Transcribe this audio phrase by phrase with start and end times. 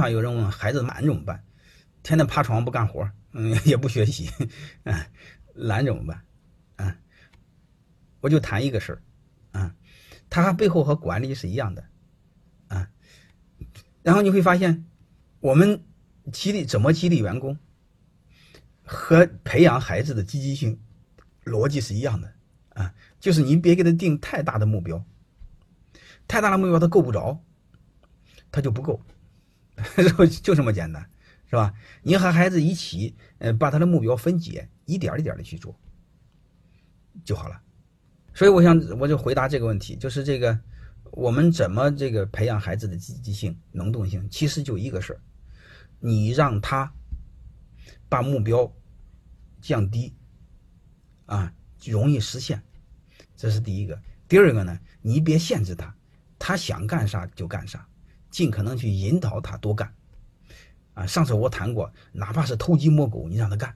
[0.00, 1.44] 常有人问孩子懒怎么办？
[2.02, 4.30] 天天趴床不干活，嗯，也不学习，
[4.84, 5.06] 啊，
[5.52, 6.24] 懒怎么办？
[6.76, 6.96] 啊，
[8.20, 9.02] 我就谈一个事儿，
[9.52, 9.74] 啊，
[10.30, 11.84] 他背后和管理是一样的，
[12.68, 12.88] 啊，
[14.02, 14.86] 然后你会发现，
[15.40, 15.84] 我们
[16.32, 17.58] 激励怎么激励员工，
[18.82, 20.80] 和培养孩子的积极性
[21.44, 22.32] 逻辑是一样的，
[22.70, 25.04] 啊，就是你别给他定太大的目标，
[26.26, 27.44] 太大的目标他够不着，
[28.50, 29.02] 他就不够，
[30.16, 31.08] 就就这么简单。
[31.50, 31.74] 是吧？
[32.02, 35.76] 你和孩子一起，呃，把他的目标分解，一点一点的去做，
[37.24, 37.60] 就好了。
[38.32, 40.56] 所以我想，我就回答这个问题，就是这个，
[41.10, 44.24] 我们怎么这个培养孩子的积极性、能动性？
[44.30, 45.20] 其实就一个事儿，
[45.98, 46.92] 你让他
[48.08, 48.72] 把目标
[49.60, 50.14] 降低，
[51.26, 51.52] 啊，
[51.84, 52.62] 容易实现，
[53.36, 54.00] 这是第一个。
[54.28, 55.92] 第二个呢，你别限制他，
[56.38, 57.84] 他想干啥就干啥，
[58.30, 59.92] 尽可能去引导他多干。
[60.94, 63.74] 啊，上次我谈过，哪怕是偷鸡摸狗，你让他干，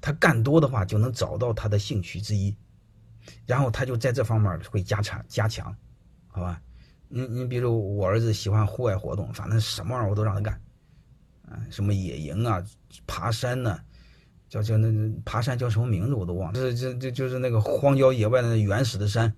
[0.00, 2.56] 他干多的话就能找到他的兴趣之一，
[3.46, 5.76] 然后他就在这方面会加强加强，
[6.28, 6.60] 好吧？
[7.08, 10.60] 你你比如我儿子喜欢户外活动，反正什么玩意儿我都让他干，
[11.48, 12.64] 啊，什么野营啊、
[13.06, 13.78] 爬山呢，
[14.48, 14.88] 叫叫那
[15.24, 19.34] 爬山叫什么名字我都忘了，这这这就是那个荒郊野外的原始的山，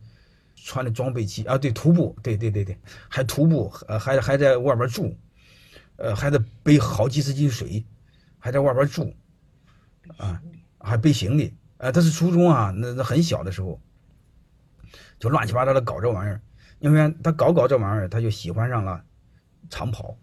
[0.65, 5.17] 穿的装备齐啊，对，徒步，对对对对，还徒步，呃，还还在外边住。
[5.97, 7.85] 呃，还得背好几十斤水，
[8.39, 9.15] 还在外边住，
[10.17, 10.41] 啊，
[10.79, 11.55] 还背行李。
[11.77, 13.79] 呃，他是初中啊，那那很小的时候，
[15.19, 16.41] 就乱七八糟的搞这玩意儿。
[16.79, 19.05] 因为他搞搞这玩意儿，他就喜欢上了
[19.69, 20.17] 长跑。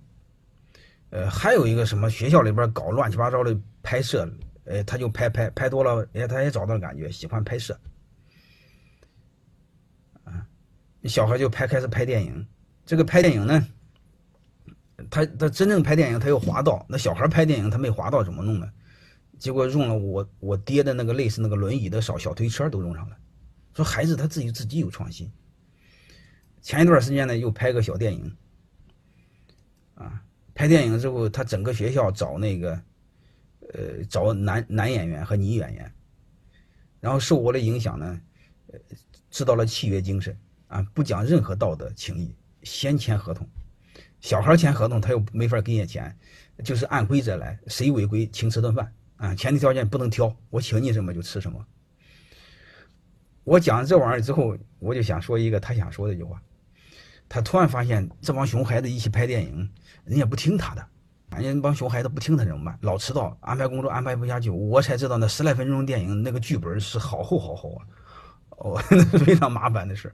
[1.11, 4.27] 呃，还有一个什么学校里边搞乱七八糟的拍摄，
[4.65, 7.79] 呃，他就拍拍拍多了，哎，他也找到了感觉，喜欢拍摄。
[10.23, 10.47] 啊，
[11.03, 12.47] 小孩就拍开始拍电影，
[12.85, 13.67] 这个拍电影呢。
[15.11, 16.83] 他他真正拍电影，他又滑道。
[16.89, 18.67] 那小孩拍电影，他没滑道怎么弄呢？
[19.37, 23.15] 结果用了我我爹的那个类似那个轮椅的小小推车都用上了。
[23.75, 25.31] 说孩子他自己自己有创新。
[26.63, 28.35] 前一段时间呢，又拍个小电影。
[29.93, 30.21] 啊，
[30.55, 32.81] 拍电影之后，他整个学校找那个，
[33.73, 35.93] 呃，找男男演员和女演员，
[36.99, 38.19] 然后受我的影响呢，
[38.73, 38.79] 呃，
[39.29, 40.35] 知道了契约精神
[40.67, 43.47] 啊，不讲任何道德情义，先签合同。
[44.19, 46.17] 小孩签合同，他又没法给你钱，
[46.63, 49.35] 就是按规则来，谁违规请吃顿饭啊？
[49.35, 51.65] 前提条件不能挑，我请你什么就吃什么。
[53.43, 56.41] 我讲这玩意儿之后，我就想说一个他想说的一句话。
[57.29, 59.69] 他突然发现这帮熊孩子一起拍电影，
[60.03, 60.85] 人家不听他的，
[61.31, 62.77] 人家那帮熊孩子不听他怎么办？
[62.81, 64.49] 老迟到，安排工作安排不下去。
[64.49, 67.87] 我才知道那十来分钟电影那个剧本是好厚好厚啊，
[68.49, 68.77] 哦，
[69.23, 70.11] 非常麻烦的事。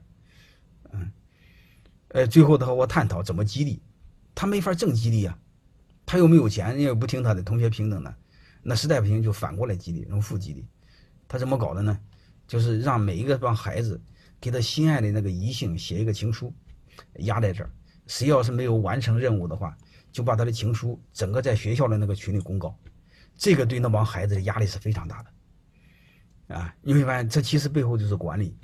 [2.14, 3.82] 嗯，呃，最后他和我探讨怎么激励。
[4.36, 5.38] 他没法正激励啊，
[6.06, 8.14] 他又没有钱，人家又不听他的，同学平等的，
[8.62, 10.66] 那实在不行就反过来激励，用负激励。
[11.28, 11.98] 他怎么搞的呢？
[12.46, 14.00] 就是让每一个帮孩子
[14.40, 16.52] 给他心爱的那个异性写一个情书，
[17.20, 17.70] 压在这儿。
[18.06, 19.76] 谁要是没有完成任务的话，
[20.12, 22.76] 就把他的情书整个在学校的那个群里公告。
[23.36, 26.74] 这个对那帮孩子的压力是非常大的啊！
[26.82, 28.56] 你会发现，这其实背后就是管理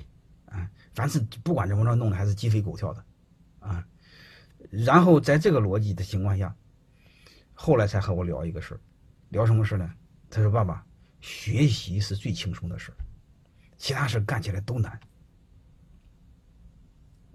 [0.45, 0.69] 啊。
[0.93, 3.03] 凡是不管怎么着弄的，还是鸡飞狗跳的。
[4.71, 6.55] 然后在这个逻辑的情况下，
[7.53, 8.79] 后来才和我聊一个事儿，
[9.29, 9.93] 聊什么事呢？
[10.29, 10.83] 他说：“爸爸，
[11.19, 12.95] 学习是最轻松的事儿，
[13.77, 14.97] 其他事干起来都难。”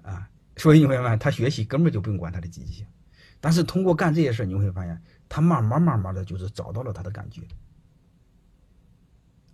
[0.03, 0.27] 啊，
[0.57, 2.87] 所以你会发现，他学习根本就不用管他的积极性，
[3.39, 7.43] 但是通过干这些事儿，你会发现，他慢慢慢慢的就是找到了他的感觉。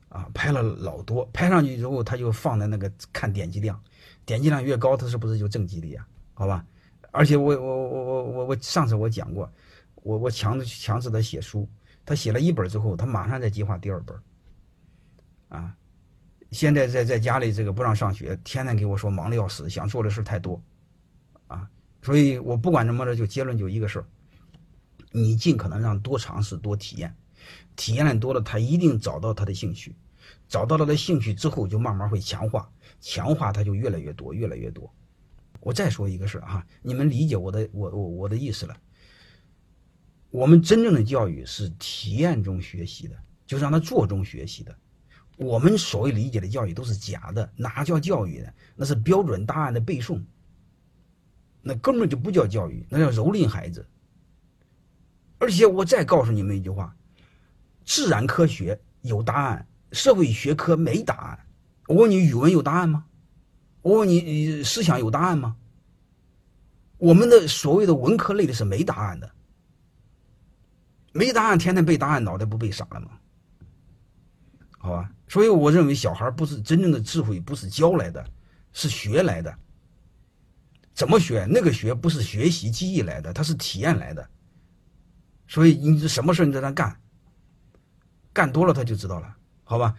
[0.09, 3.83] 啊，拍了老多，拍上去之后，他就放在那个看点击量，
[4.25, 6.07] 点击量越高，他是不是就正激励啊？
[6.35, 6.65] 好吧。
[7.13, 9.49] 而且我我我我我我上次我讲过，
[9.95, 11.69] 我我强制强制他写书，
[12.05, 14.17] 他写了一本之后，他马上在计划第二本。
[15.49, 15.77] 啊，
[16.51, 20.61] 现在在在家里这个不让上学，天天给我说忙的要死，想做的事太多，
[21.47, 21.69] 啊，
[22.01, 24.07] 所以我不管怎么着，就结论就一个事儿，
[25.11, 27.15] 你尽可能让多尝试多体验，
[27.77, 29.95] 体验的多了，他一定找到他的兴趣，
[30.49, 34.91] 找到了他的兴趣之后，就慢慢会强化，强化他就越来越多，越来越多。
[35.63, 38.77] 我再说一个事儿哈，你们理解我的我我我的意思了。
[40.31, 43.17] 我们真正的教育是体验中学习的，
[43.47, 44.77] 就是让他做中学习的。
[45.37, 48.49] 我们所谓理解的教育都是假的，哪叫教育呢？
[48.75, 50.21] 那是标准答案的背诵，
[51.63, 53.87] 那根本就不叫教育，那叫蹂躏孩子。
[55.39, 56.97] 而且我再告诉你们一句话：
[57.85, 61.39] 自然科学有答案，社会学科没答案。
[61.87, 63.05] 我问你，语文有答案吗？
[63.83, 65.57] 我问你，你思想有答案吗？
[66.99, 69.29] 我们的所谓的文科类的是没答案的，
[71.13, 73.11] 没答案，天天背答案，脑袋不被傻了吗？
[74.79, 78.25] 好吧，所以我认为小孩不是真正的智慧，不是教来的，
[78.73, 79.53] 是学来的。
[80.95, 81.45] 怎么学？
[81.51, 84.29] 那个学不是学习记忆来的，它是体验来的。
[85.49, 87.01] 所以你什么事你在那干，
[88.33, 89.95] 干多了他就知道了，好吧？